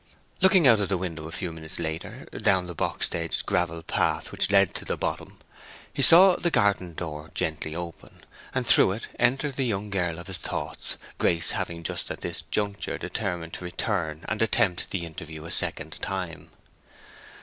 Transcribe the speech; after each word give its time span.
Looking 0.41 0.65
out 0.67 0.79
of 0.81 0.89
the 0.89 0.97
window 0.97 1.27
a 1.27 1.31
few 1.31 1.51
minutes 1.51 1.77
later, 1.77 2.25
down 2.35 2.65
the 2.65 2.73
box 2.73 3.07
edged 3.13 3.45
gravel 3.45 3.83
path 3.83 4.31
which 4.31 4.49
led 4.49 4.73
to 4.73 4.83
the 4.83 4.97
bottom, 4.97 5.37
he 5.93 6.01
saw 6.01 6.35
the 6.35 6.49
garden 6.49 6.95
door 6.95 7.29
gently 7.35 7.75
open, 7.75 8.21
and 8.51 8.65
through 8.65 8.93
it 8.93 9.07
enter 9.19 9.51
the 9.51 9.63
young 9.63 9.91
girl 9.91 10.17
of 10.17 10.25
his 10.25 10.39
thoughts, 10.39 10.97
Grace 11.19 11.51
having 11.51 11.83
just 11.83 12.09
at 12.09 12.21
this 12.21 12.41
juncture 12.41 12.97
determined 12.97 13.53
to 13.53 13.63
return 13.63 14.25
and 14.27 14.41
attempt 14.41 14.89
the 14.89 15.05
interview 15.05 15.45
a 15.45 15.51
second 15.51 16.01
time. 16.01 16.49